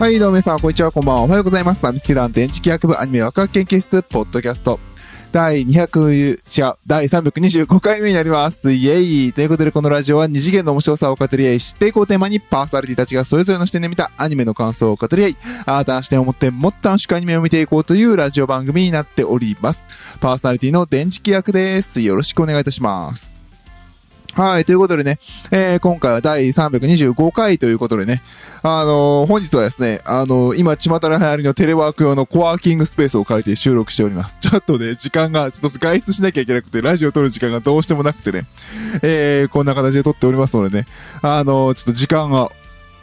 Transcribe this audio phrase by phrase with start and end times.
[0.00, 1.22] はい、どうも皆さん、こんにちは、こんばんは。
[1.24, 1.84] おはようございます。
[1.84, 4.80] ナミスケ団電磁気学部アニメワクワク研究室、ポッドキャスト。
[5.30, 8.72] 第200、違う、第325回目になります。
[8.72, 15.36] イェイということで、このラジオは二次元の面白さを語り合い、知っていこうテーマにパーソナリティたちがそれぞれの視点で見たアニメの感想を語り合い、
[15.66, 19.84] 新たな視点を持ってもっと楽しくアニメを見ていこうというラジオ番組になっております。
[20.18, 22.00] パーソナリティの電磁気学です。
[22.00, 23.39] よろしくお願いいたします。
[24.34, 24.64] はい。
[24.64, 25.18] ということでね、
[25.50, 28.22] えー今回は第325回ということでね、
[28.62, 34.38] あのー本日はですね、あのー今、巷の流行りのテレワーク用のコワーキングスペースを借りて収録しております。
[34.42, 38.46] ちょっとね、時間が、ちょっと外出しなきゃいけなくて、ラジオ撮る時間がどうしてもなくてね、
[39.02, 40.86] えーこんな形で撮っておりますのでね、
[41.22, 42.50] あのーちょっと時間が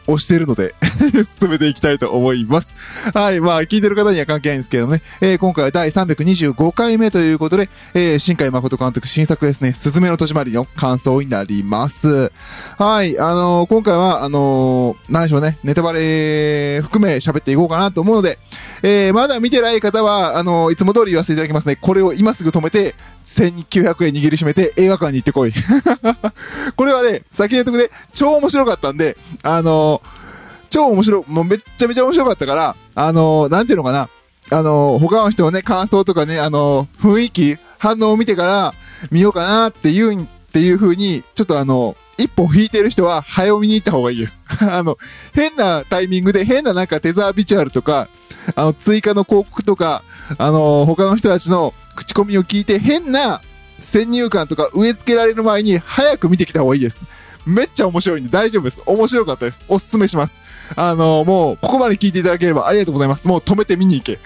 [0.08, 0.74] 押してるので、
[1.40, 2.70] 進めていきたいと思います。
[3.14, 3.40] はい。
[3.40, 12.32] まあ、聞いてる方には関係ないんですけどもね、えー今回は第325回目ということで、えー新海誠監督新作ですね、すずめの戸締まりの感想になります。
[12.78, 13.20] はい。
[13.20, 18.40] あのー今回は、あのー何でしょうね、ネタバレ含め喋っていこうかなと思うので、
[18.84, 21.76] えーまだ見てない方は、あのーいつも通り言わせていただきますね。
[21.76, 25.54] これを今すぐ止めて、1900円握りしめて映画館に行ってこい。
[26.76, 30.28] これはね、先に言っとくね、超面白かったんで、あのー
[30.70, 34.10] 超面白、もうめっちゃめちゃ面白かったから、あのーなんていうのかな、
[34.50, 38.74] あの他の人のね、感想とかね、あの雰囲気、反応を見てから
[39.12, 44.42] 見ようかなっていう、っていう風に、ちょっとあの一歩引いてる人は早を見に行った方がいいです。
[44.62, 44.98] あの、
[45.34, 48.10] 変なタイミングで変ななんかテザービジュアルとか、
[48.56, 50.04] あの、追加の広告とか、
[50.38, 53.42] あの他の人たちの口コミを聞いて変な
[53.80, 57.00] 先入観とか植え付けられる前に早く見てきた方がいいです。
[57.46, 58.84] めっちゃ面白いんで大丈夫です。
[58.86, 59.62] 面白かったです。
[59.70, 60.36] おすすめします。
[60.76, 63.26] あのもう、ここまで聞いていただければありがとうございます。
[63.28, 64.20] もう止めて見に行け。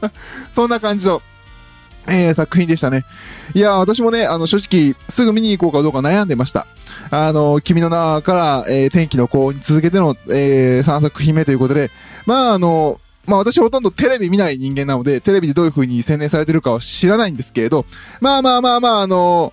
[0.54, 1.20] そんな感じの、
[2.08, 3.04] えー、作品でしたね。
[3.54, 6.66] いや、私もね、あの、正直、すぐ見に行こうかどうか悩んでました。
[7.10, 11.90] あの、君の名から、えー、天気の子に続けての、えー、3作品目ということで、
[12.24, 17.84] まあ、あの、まあ私ほとんどテレビ見ない人間なので、テレビでどういう風に宣伝されてるかは知らないんですけれど、
[18.20, 19.52] まあまあまあまあ、あの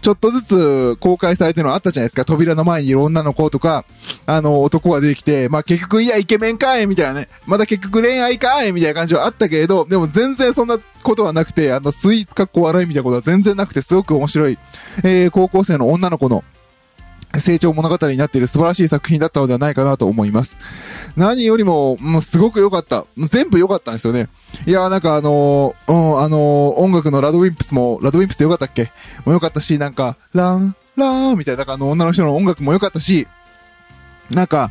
[0.00, 2.24] ちょっとずつ公開されてるのあったじゃないですか。
[2.24, 3.84] 扉の前にいる女の子とか、
[4.24, 7.28] あの、男が出てきて、まあ結局、いや、イケメンかいみたいなね。
[7.46, 14.58] まだ結局恋愛かいみたいな感じはあったけれど、でも全然そんなことはなくて、あの、スイーツかっこ悪いみたいなことは全然なくて、すごく面白い、
[15.04, 16.44] えー、高校生の女の子の
[17.38, 20.56] 成長物語になっている素晴らしい作品だったのではないかなと思います。
[21.16, 23.06] 何よりも、もうすごく良かった。
[23.16, 24.28] 全部良かったんですよね。
[24.66, 26.40] いやーなんかあのーうん、あのー
[26.80, 28.90] 音楽のラドウィンプスも、ラドウィンプス良かったっけ？
[29.24, 33.28] も良かったし、なんか、ラン、ラーンみたいな、なんかあの女の人の音楽も良かったし、
[34.30, 34.70] なんか、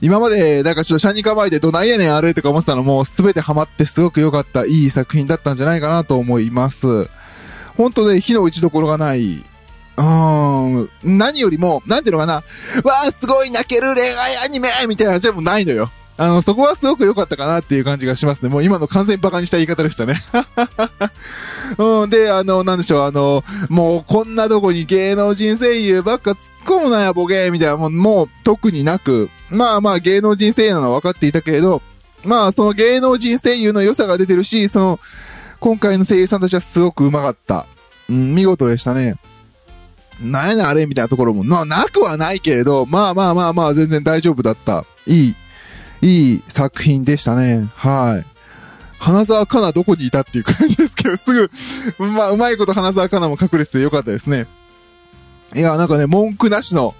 [0.00, 7.08] 今まで、なんかちょっとシャニ構えてどないやねんあれとか思ってたのも、すべてハマってすごく良かった、いい作品だったんじゃないかなと思います。
[7.76, 9.42] 本当ね、火の打ちどころがない。
[9.98, 15.90] うん、何よりも、なんていうのかな、わーすごい泣ける恋愛アニメみたいなのじゃもうないのよ。
[16.18, 18.48] あの、そこはすごく良かったかなっていう感じがしますね。
[18.48, 20.14] もう今の完全にバカにした言い方でしたね。
[21.76, 31.82] うん、で、あの、なんでしょう、あの、もうこんなとこに芸能人声優ばっか突っ込むなや、ボケみたいな、もう、もう特になく、まあまあ芸能人声優なのは分かっていたけれど、
[32.24, 35.00] まあその芸能人声優の良さが出てるし、その、
[35.60, 37.66] 今回の声優さんたちはすごく上手かった。
[38.08, 39.16] うん、見事でしたね。
[40.20, 44.84] なんやねんあれみたいなところも、な、なくはないけれど、まあまあまあまあ全然大丈夫だった。
[45.06, 45.34] いい、
[46.02, 47.68] いい作品でしたね。
[47.74, 48.36] はい。
[48.98, 51.50] 花沢香菜どこにいたっていう感じですけど、 すぐ、
[51.98, 54.46] まあ、うまいこと花沢香菜も隠れててよかったですね。
[55.54, 56.94] いや、なんかね、文句なしの、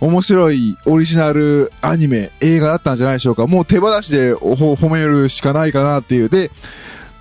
[0.00, 3.46] 面白いオリジナルアニメ、映画だったんじゃないでしょうか。
[3.46, 6.28] もう手放しで褒めるしかないかなっていう。
[6.28, 6.50] で、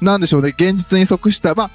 [0.02, 1.72] なんでしょうね、現実に即した、まあ、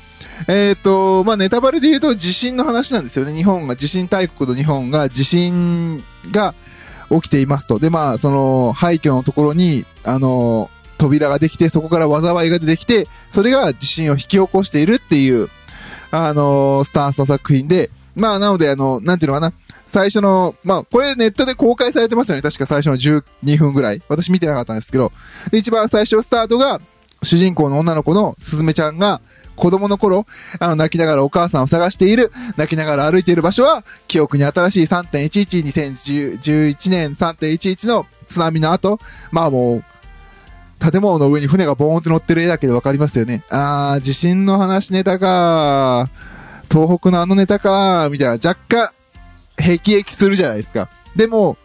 [0.47, 3.35] えっ、と、まあ、ネタバレで言うと地震の話なんですよね。
[3.35, 6.55] 日本が、地震大国の日本が地震が
[7.11, 7.79] 起きていますと。
[7.79, 15.49] で、まあ、その、廃墟のところに、あの、扉ができて、そこから災いが出てきて、それが地震を引き起こしているっていう、
[16.11, 19.53] あの、スタンスの作品で、まあ、なので、あの、なんていうのかな。
[19.87, 22.43] 最初の、まあ、これネットで公開されてますよね。
[22.43, 24.03] 確か最初の12分ぐらい。
[24.09, 25.13] 私見てなかったんですけど。
[25.51, 26.81] で、一番最初スタートが、
[27.23, 29.21] 主人公の女の子のすずめちゃんが、
[29.59, 30.27] 子供の頃、
[30.59, 35.65] あの、泣きながらお母さんを探している、泣きながら歩いている場所は、記憶に新しい3.11、
[36.39, 38.99] 2011年3.11の津波の後、
[39.31, 39.85] まあもう、
[40.79, 43.43] 建物の上に船がボーンって乗ってる絵だけでわかりますよね。
[43.51, 46.09] あー、地震の話ネタか
[46.71, 48.89] 東北のあのネタかみたいな、若干、
[49.57, 50.89] 辟易するじゃないですか。
[51.17, 51.57] でも、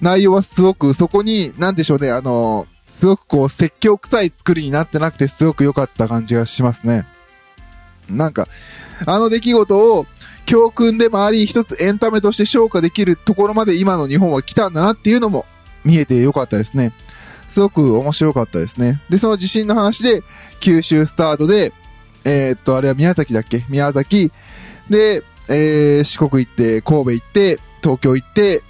[0.00, 7.06] 内容はすごく、そこに、なんでしょうね、あの、すごくこう、説教臭い作りになってなくて、すごく良かった感じがしますね。
[8.08, 8.48] なんか、
[9.06, 10.06] あの出来事を、
[10.44, 15.46] 教訓でもあり、一つエンタメとして消化できるところまで今の日本は来たんだなっていうのも
[15.84, 16.92] 見えて良かったですね。
[17.48, 19.00] すごく面白かったですね。
[19.08, 20.22] で、その地震の話で、
[20.58, 21.72] 九州スタートで、
[22.24, 23.64] えー、っと、あれは宮崎だっけ？
[23.68, 24.32] 宮崎。
[24.90, 28.62] で、えー、四国行って、神戸行って、東京行って、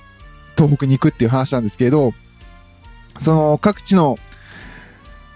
[0.56, 2.12] 東北に行くっていう話なんですけど、
[3.20, 4.19] その各地の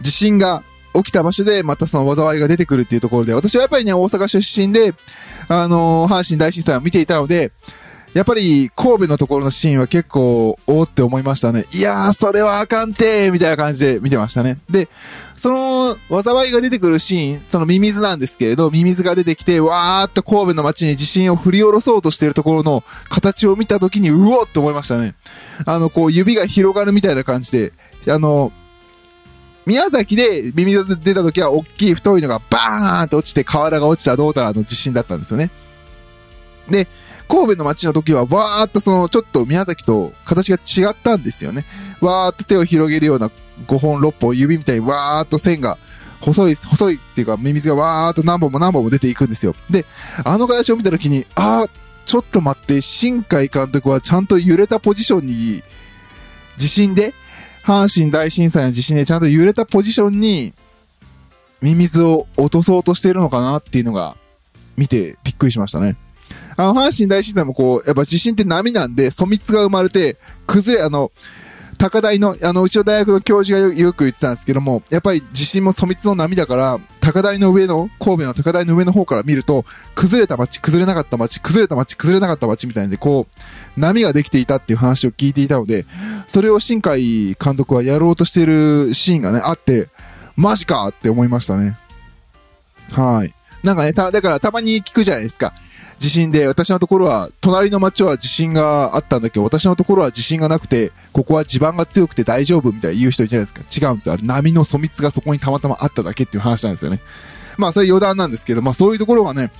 [0.00, 0.62] 地震が
[0.96, 4.94] 起きた場所でまたその災いが出てくるっていうところで、私はやっぱりね、大阪出身で、
[5.48, 7.52] あのー、阪神大震災を見ていたので、
[8.16, 11.66] やっぱり神戸のところのシーンは結構、おーって思いましたね。
[11.74, 14.56] いやー、それはあかんてーみたいな感じで見てましたね。
[14.70, 14.88] で、
[15.36, 25.14] その、災いが出てくるシーン、そのミミズなんですけれど、ミミズが出てきて、わーっと神戸の街に地震を振り下ろそうとしてるところの形を見たときに、うおって思いましたね。
[25.66, 27.74] あの、こう、指が広がるみたいな感じで、
[28.08, 28.50] あの、
[29.66, 35.50] 宮崎でミミズ出た時は、大きい太いのがバーンって落ちて、瓦が落ちたどうたらの地震だったんですよね。
[36.70, 36.86] で、
[37.28, 41.64] 神戸の街の時は、わーっとその、ちょっと宮崎と形が違ったんですよね。
[42.00, 43.30] わーっと手を広げるような
[43.66, 45.78] 5本6本指みたいにわーっと線が、
[46.20, 49.56] 細い、細いっていうか、ミミズがわーっと何本も何本も出ていくんですよ。
[49.68, 49.84] で、
[50.24, 51.70] あの形を見た時に、あー、
[52.04, 55.64] ちょっと待って、新海監督はちゃんと揺れたポジションに、
[56.56, 57.14] 地震で、
[57.66, 60.54] 阪神大震災の地震でちゃんと揺れたポジションに、
[61.60, 64.16] ミミズを落とそうとしてるのかなっていうのが、
[64.76, 65.96] 見てびっくりしましたね。
[66.56, 70.16] あの、阪神大震災もこう、やっぱ地震って波なんで、粗密が生まれて、
[70.46, 71.10] 崩れ、あの、
[71.76, 79.64] 高台の、あの、うちの大学の教授がよく言ってたんですけども、やっぱり地震も粗密の波だから、高台の上の、神戸の高台の上の方から見ると、
[79.94, 85.86] 崩れた街、崩れなかった街、崩れた街、崩れなかった街みたいで、こう、波ができていたっていう話を聞いていたので、
[86.26, 89.88] それを新海監督はやろうとしてるシーンがね、あって、
[90.36, 91.76] マジかって思いましたね。
[92.92, 93.34] はい。
[93.62, 95.54] なんかね、た、だからたまに聞くじゃないですか。
[95.98, 103.88] 地震で、私のところは、隣の町は地震があったんだけど、私のところは地震がなくて、ここは地盤が強くて大丈夫みたいな言う人いるじゃないですか？
[103.88, 104.14] 違うんですよ。
[104.14, 107.00] あれ、波の粗密がそこにたまたまあっただけっていう話なんですよね。
[107.56, 109.50] まあ、それ余談なんですけど、まあ、そういうところがね、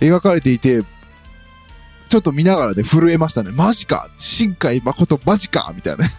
[0.00, 0.84] 描かれていて、
[2.08, 3.50] ちょっと見ながら、ね、震えましたね。
[3.52, 6.12] マジか新海誠マジかみたいなね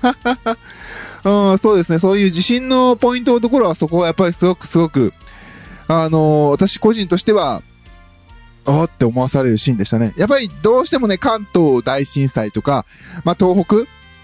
[1.24, 2.00] うん、そうですね。
[2.00, 5.14] そういう地震のポイントのところは、そこはやっぱりすごくすごく、
[5.88, 7.62] あのー、私個人としては、
[8.66, 10.14] あって思わされるシーンでしたね。
[10.18, 12.86] やっぱりどうしてもね、関東大震災とか、
[13.24, 13.76] まあ東北、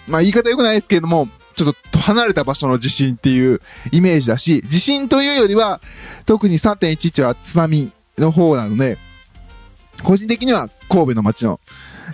[0.07, 3.61] まあ言い方良くないですけれども、ちょっと離れた場所の地震っていう
[3.91, 5.81] イメージだし、地震というよりは、
[6.25, 8.97] 特に3.11は津波の方なので、
[10.03, 11.59] 個人的には神戸の街の、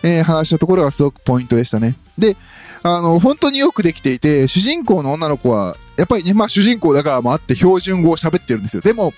[0.02, 1.98] えー、話のところがすごくポイントでしたね。
[2.18, 2.38] で、
[2.84, 8.82] あの、本当によくできていて、主人公の女の子は、やっぱりね、まあ主人公だからもあって標準語を喋ってるんですよ。
[8.82, 9.14] でも、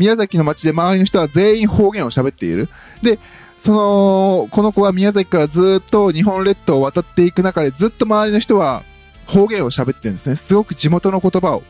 [0.00, 2.70] 宮崎の街で周りの人は全員方言を喋っている。
[3.02, 3.18] で、
[3.58, 8.82] その、この子は宮崎からずっと日本列島を渡っていく中でずっと周りの人は
[9.26, 10.36] 方言を喋ってるんですね。
[10.36, 11.62] すごく地元の言葉を。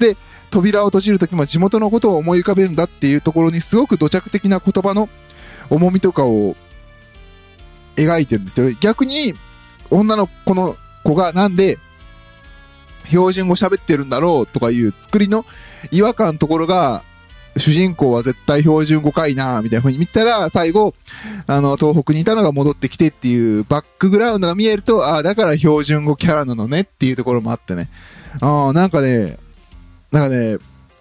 [0.00, 0.16] で、
[0.50, 5.08] 扉を閉じるときも地元のことを思い浮かべるんだっていうところにすごく土着的な言葉の
[5.70, 6.56] 重みとかを
[7.94, 8.68] 描いてるんですよ。
[8.80, 9.34] 逆に、
[9.90, 11.78] 女の子の子がなんで
[13.08, 15.46] 標準語喋ってるんだろうとかいう作りの
[15.92, 17.04] 違和感のところが
[17.56, 20.94] 主人公は絶対標準語かいなみたいな風に見たら、最後、
[21.46, 27.88] あの、東北にいたのが戻ってきてっていうバックグラウンドが見えると、ああ、だから標準語キャラなのねっていうところもあってね。
[28.40, 29.38] ああ、なんかね、
[30.12, 30.58] なんかね、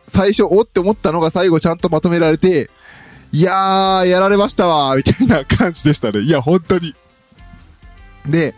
[0.08, 2.70] 最初、おって思ったのが最後ちゃんとまとめられて、
[3.32, 6.22] いやー、やられましたわみたいな感じでしたね。
[6.22, 6.96] いや、本当に。
[8.26, 8.56] で、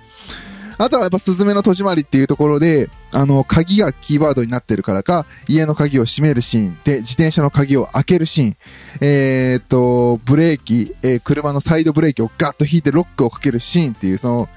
[0.79, 8.57] あとはやっぱスズメの戸締まりっていうところで、あの、鍵がキーワードになってるからか、家の鍵を閉めるシーンで、自転車の鍵を開けるシーン、
[9.01, 14.49] えー、っと、ブレーキ、えー、車のサイドブレーキをガッと引いてロックをかけるシーンっていう、その、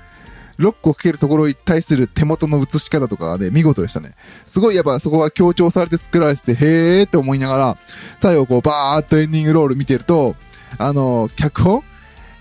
[0.58, 4.12] ロックをかけるところに対する手元の映し方とかがね、見事でしたね。
[4.46, 7.78] すごいやっぱそこが強調されて作られてて、へーって思いながら、
[8.18, 10.36] 最後こうバーっとエンディングロール見てると、
[10.76, 11.82] あの、脚本？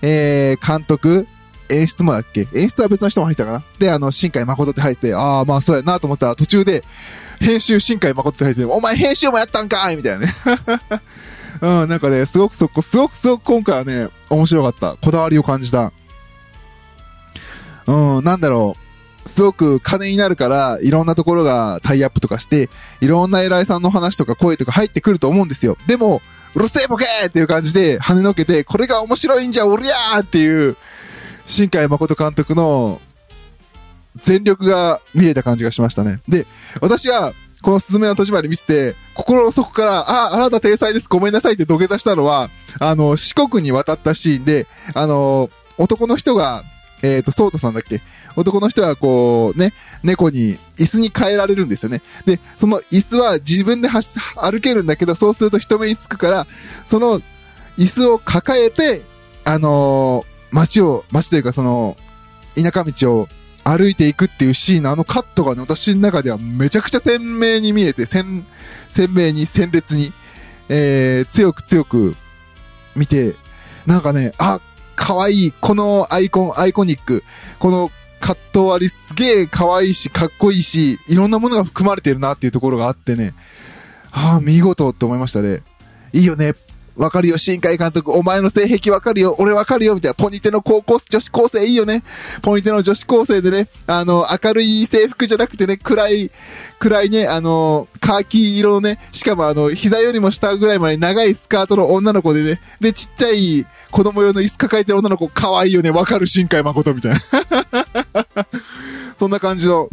[0.02, 1.26] えー、監督？
[1.70, 2.48] 演出もだっけ？
[2.54, 3.64] 演出は別の人も入ってたかな？
[3.78, 6.84] で、あの、新海誠って入って、ああ、まあそうやなと思ったら途中で、
[7.40, 10.32] 編集新海誠って入ってて、お前編集もやったんかいみたいなね。
[11.62, 14.96] うん、なんかね、すごくそこ、すごくすごく今回はね、面白かった。
[14.96, 15.92] こだわりを感じた。
[17.86, 18.76] うん、なんだろ
[19.24, 19.28] う。
[19.28, 25.76] すごく金になるから、いろんなところがタイアップとかして、いろんな偉いさんの話とか声とか入ってくると思うんですよ。
[25.86, 26.22] でも、
[26.54, 30.76] うるせえボケーっていう感じで跳ねのけて、これが面白いんじゃ、おりゃーっていう、
[31.46, 33.00] 新海誠監督の
[34.16, 36.20] 全力が見えた感じがしましたね。
[36.28, 36.46] で、
[36.80, 37.32] 私は、
[37.62, 46.64] このスズメの戸締まり見せて、心の底から、あ、あなた天才です、ごめんなさいって土下座したのは、あの、四国に渡ったシーンで、あの、男の人が、
[47.02, 48.02] えっ、と、ソータさんだっけ？
[48.36, 52.02] 男の人はこう、ね、猫に椅子に変えられるんですよね。
[52.26, 56.46] で、その椅子は自分で走歩けるんだけど、そうすると人目につくから、
[56.86, 57.20] その
[57.78, 59.02] 椅子を抱えて、
[59.44, 61.96] あのー街を、街というかその、
[62.54, 63.28] 田舎道を
[63.64, 68.46] 歩いていくっていうシーンのあのカットがね、私の中ではめちゃくちゃ鮮明に見えて、鮮、
[68.90, 70.12] 鮮明に、鮮烈に、
[70.68, 72.16] えー、強く強く
[72.96, 73.36] 見て、
[73.86, 74.60] なんかね、あ、
[74.96, 77.24] 可愛い、いこのアイコン、アイコニック、
[77.58, 77.90] この
[78.20, 83.34] カット割りすげえ可愛いし、かっこいいし、いろんなものが含まれてるなっていうところがあってね、
[84.12, 85.62] ああ、見事って思いましたね。
[86.12, 86.54] いいよね。
[87.00, 88.12] わかるよ、新海監督。
[88.12, 89.34] お前の性癖わかるよ。
[89.38, 89.94] 俺わかるよ。
[89.94, 90.14] みたいな。
[90.14, 92.02] ポニテの高校、女子高生いいよね。
[92.42, 96.30] ポニテの女子高生でね、あの、明るい制服じゃなくてね、暗い、
[96.78, 105.90] 暗いね、あの、カーキ色のね、しかもあの、膝よりも下ぐらいまで長いスカートの女の子でね、で、ちっちゃい子供用の椅子抱えてる女の子、可愛いよね。
[105.90, 107.20] わかる、新海誠みたいな。
[109.18, 109.88] そんな感じの、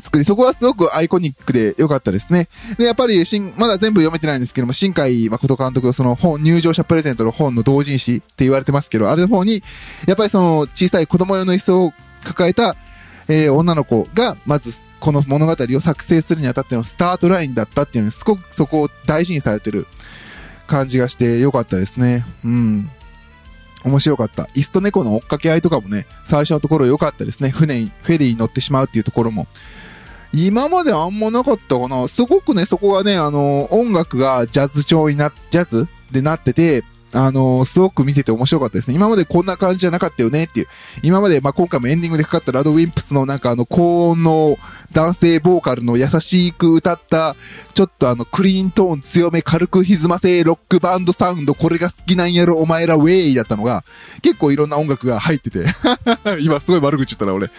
[0.00, 2.48] 作り、そこはすごくアイコニックで良かったですね。
[2.78, 9.62] で、やっぱり、新、まだ全部読めてないんですけども、新海誠監督のその本、入場者プレゼントの本の同人誌って言われてますけど、あれの方に、
[10.06, 11.92] やっぱりその小さい子供用の椅子を
[12.24, 12.76] 抱えた、
[13.28, 19.86] えー、女の子が、まず、この物語を作成するにあたってのスタートラインだったっていうのに、すごくそこを大事にされてる
[20.68, 22.24] 感じがして良かったですね。
[22.44, 22.90] うん。
[23.84, 24.48] 面白かった。
[24.54, 27.50] イスと猫の追っかけ合いとかもね、最初のところ良かったですね。
[27.50, 29.46] 船に、フェリーに乗ってしまうっていうところも。
[30.32, 32.08] 今まであんまなかったかな。
[32.08, 38.96] すごくね、そこがね、あの、音楽がジャズ調にな、ジャズでなってて、あのすごく見てて面白かったですね。
[38.96, 40.66] 今までこんな感じじゃなかったよねっていう。
[41.02, 44.56] 今まで、まあ、今回もエンディングでかかったラドウィンプスのなんかあの高音の
[44.92, 47.36] 男性ボーカルの優しく歌った、
[47.74, 53.84] ちょっとあのクリーントーン強め軽く歪ませロックバンドサウンドこれが好きなんやろお前らウェイだったのが、
[54.22, 55.64] 結構いろんな音楽が入ってて。
[56.40, 57.50] 今すごい悪口言ったな俺。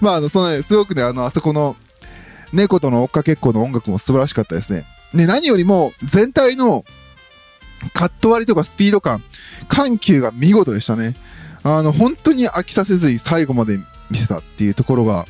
[0.00, 1.76] まああの、そのね、すごくね、あの、あそこの、
[2.52, 4.86] 猫との追っかけっこの音楽も素晴らしかったですね。
[5.14, 6.84] で、何よりも全体の
[7.92, 9.22] カット割りとかスピード感、
[9.68, 11.14] 緩急が見事でしたね。
[11.62, 13.78] あの、本当に飽きさせずに最後まで
[14.10, 15.26] 見せたっていうところが、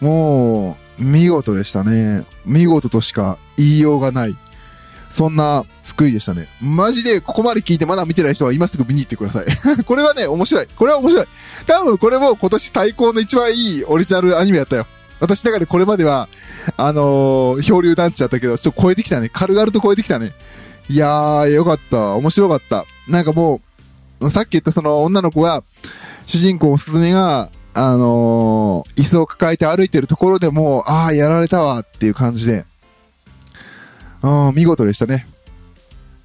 [0.00, 2.24] もう、見事でしたね。
[2.44, 4.36] 見事としか言いようがない。
[5.10, 6.48] そんな作りでしたね。
[6.60, 9.46] マジでここまで聞いてまだ見てない人は今すぐ見に行ってください。
[9.86, 10.66] これはね、面白い。
[10.74, 11.26] これは面白い。
[11.66, 14.86] 多分これも今年最高の一番いいオリジナルアニメやったよ。
[15.20, 16.28] 私の中でこれまでは、
[16.76, 19.30] あのー、漂流団地だったけど、ちょっと超えてきたね。
[19.32, 20.32] 軽々と超えてきたね。
[20.88, 22.14] いやー、よかった。
[22.14, 22.84] 面白かった。
[23.08, 23.60] なんかも
[24.20, 25.62] う、さっき言ったその女の子が、
[26.26, 32.64] 主人公すずめが、あのー、椅子を抱えて歩いてるところでも、ああ、やられたわっていう感じで、
[34.22, 35.26] うん、見事でしたね。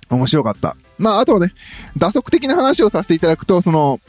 [0.09, 0.75] 面白かった。
[0.97, 1.53] まあ、あとはね、
[1.97, 3.99] 打足的な話をさせていただくと、その、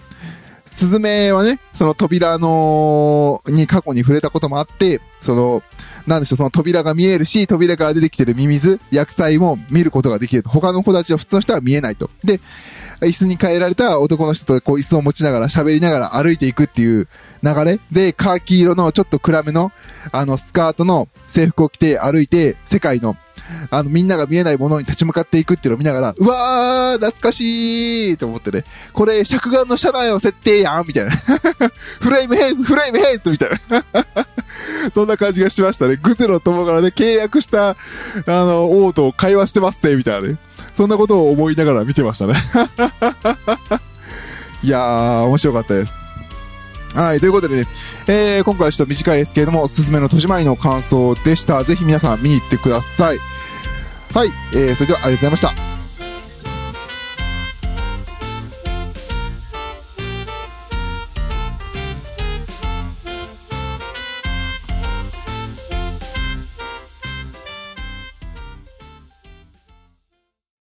[0.66, 5.62] スズメはね、その扉の、に過去に触れたこともあって、その、
[6.06, 10.50] なんでしょう、その扉が見えるし、扉から出てきてるミミズ、薬剤も見ることができると。
[10.50, 12.10] 他の子たちは普通の人は見えないと。
[12.24, 12.40] で、
[13.00, 17.08] 椅子に変えられた男の人とこう椅子を持ちながら喋りながら歩いていくっていう
[17.42, 19.72] 流れで、カーキ色のちょっと暗めの、
[20.12, 23.16] あの、スカートの制服を着て歩いて、世界の、
[23.70, 31.10] あの、みんなが見えないものに立ち向かっていくっていうのを見ながら、うわー、懐かしいと思ってね、これ、尺眼の車内の設定やんみたいな。
[32.00, 33.84] フレームヘイズ、フレームヘイズみたいな。
[34.92, 35.96] そんな感じがしましたね。
[35.96, 37.76] グゼロ友からね、契約した、あ
[38.26, 40.36] の、王と会話してますね、みたいなね。
[40.74, 42.34] そんなことを思いながら見てましたね。
[44.62, 45.94] いやー、面白かったです。
[46.94, 47.68] はい、ということでね、
[48.08, 51.62] えー、今回はちょっと短いですけれども、おすずめの戸締まりの感想でした。
[51.64, 53.18] ぜひ皆さん見に行ってください。
[54.12, 55.69] はい、えー、それではありがとうございました。